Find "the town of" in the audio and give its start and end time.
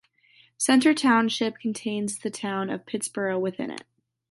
2.17-2.87